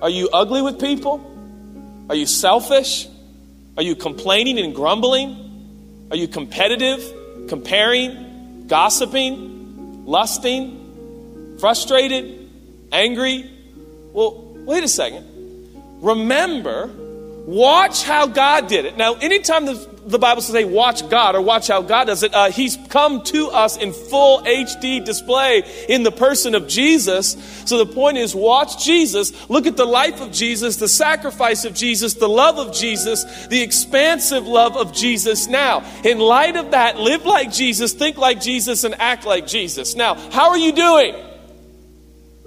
[0.00, 1.24] Are you ugly with people?
[2.08, 3.08] Are you selfish?
[3.76, 6.06] Are you complaining and grumbling?
[6.10, 7.02] Are you competitive,
[7.48, 12.48] comparing, gossiping, lusting, frustrated,
[12.92, 13.50] angry?
[14.12, 15.26] Well, wait a second.
[16.00, 16.90] Remember,
[17.48, 18.98] watch how God did it.
[18.98, 19.72] Now, anytime the,
[20.04, 23.22] the Bible says, hey, watch God or watch how God does it, uh, He's come
[23.24, 27.38] to us in full HD display in the person of Jesus.
[27.64, 31.74] So the point is, watch Jesus, look at the life of Jesus, the sacrifice of
[31.74, 35.46] Jesus, the love of Jesus, the expansive love of Jesus.
[35.46, 39.94] Now, in light of that, live like Jesus, think like Jesus, and act like Jesus.
[39.94, 41.14] Now, how are you doing?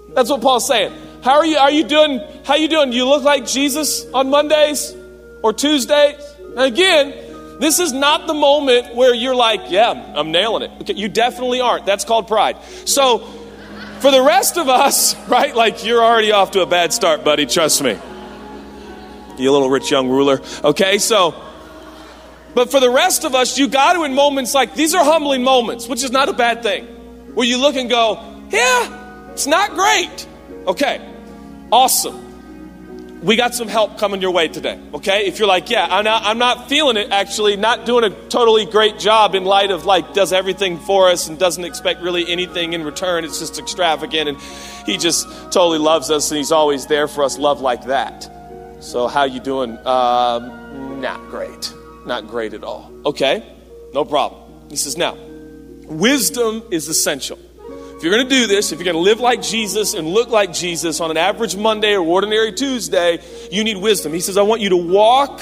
[0.09, 1.10] That's what Paul's saying.
[1.23, 1.57] How are you?
[1.57, 2.19] Are you doing?
[2.45, 2.89] How you doing?
[2.89, 4.95] Do you look like Jesus on Mondays
[5.43, 6.19] or Tuesdays?
[6.57, 7.13] Again,
[7.59, 11.61] this is not the moment where you're like, "Yeah, I'm nailing it." Okay, you definitely
[11.61, 11.85] aren't.
[11.85, 12.57] That's called pride.
[12.85, 13.19] So,
[13.99, 15.55] for the rest of us, right?
[15.55, 17.45] Like you're already off to a bad start, buddy.
[17.45, 17.99] Trust me.
[19.37, 20.41] You little rich young ruler.
[20.63, 21.35] Okay, so.
[22.55, 25.43] But for the rest of us, you got to in moments like these are humbling
[25.43, 26.85] moments, which is not a bad thing,
[27.35, 28.19] where you look and go,
[28.49, 30.27] "Yeah, it's not great."
[30.65, 31.10] Okay.
[31.71, 33.21] Awesome.
[33.21, 35.27] We got some help coming your way today, okay?
[35.27, 38.65] If you're like, yeah, I'm not, I'm not feeling it actually, not doing a totally
[38.65, 42.73] great job in light of like, does everything for us and doesn't expect really anything
[42.73, 43.23] in return.
[43.23, 44.37] It's just extravagant and
[44.87, 48.27] he just totally loves us and he's always there for us, love like that.
[48.79, 49.77] So, how you doing?
[49.85, 51.71] Um, not great.
[52.07, 52.91] Not great at all.
[53.05, 53.45] Okay,
[53.93, 54.69] no problem.
[54.69, 55.15] He says, now,
[55.85, 57.37] wisdom is essential.
[58.01, 60.29] If you're going to do this, if you're going to live like Jesus and look
[60.29, 63.19] like Jesus on an average Monday or ordinary Tuesday,
[63.51, 64.11] you need wisdom.
[64.11, 65.39] He says, I want you to walk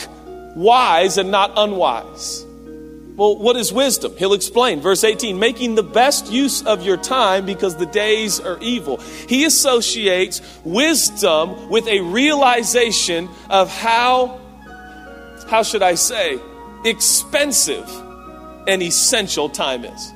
[0.57, 2.45] wise and not unwise.
[3.15, 4.13] Well, what is wisdom?
[4.17, 4.81] He'll explain.
[4.81, 8.97] Verse 18 making the best use of your time because the days are evil.
[8.97, 14.37] He associates wisdom with a realization of how,
[15.47, 16.37] how should I say,
[16.83, 17.89] expensive
[18.67, 20.13] and essential time is.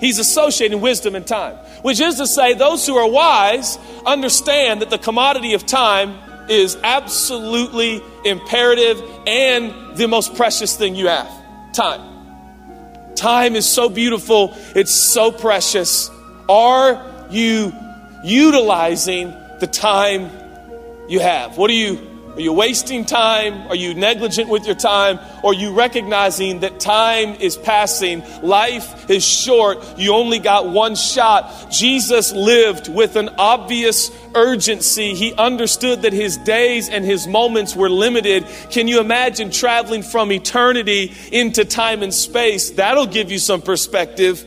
[0.00, 4.90] He's associating wisdom and time, which is to say, those who are wise understand that
[4.90, 6.18] the commodity of time
[6.48, 11.30] is absolutely imperative and the most precious thing you have
[11.72, 12.00] time.
[13.14, 16.10] Time is so beautiful, it's so precious.
[16.48, 17.72] Are you
[18.24, 20.30] utilizing the time
[21.08, 21.56] you have?
[21.58, 23.66] What are you are you wasting time?
[23.68, 25.18] Are you negligent with your time?
[25.42, 28.22] Or are you recognizing that time is passing?
[28.40, 29.98] Life is short.
[29.98, 31.70] You only got one shot.
[31.72, 35.14] Jesus lived with an obvious urgency.
[35.14, 38.46] He understood that his days and his moments were limited.
[38.70, 42.70] Can you imagine traveling from eternity into time and space?
[42.70, 44.44] That'll give you some perspective.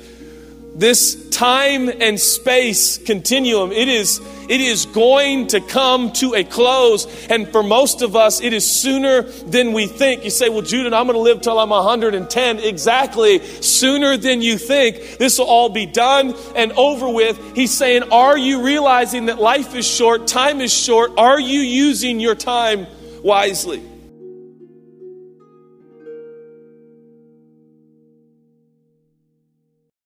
[0.76, 7.28] This time and space continuum, it is it is going to come to a close.
[7.28, 10.24] And for most of us, it is sooner than we think.
[10.24, 12.60] You say, Well, Judah, I'm going to live till I'm 110.
[12.60, 13.40] Exactly.
[13.40, 15.18] Sooner than you think.
[15.18, 17.56] This will all be done and over with.
[17.56, 21.12] He's saying, Are you realizing that life is short, time is short?
[21.18, 22.88] Are you using your time
[23.22, 23.93] wisely?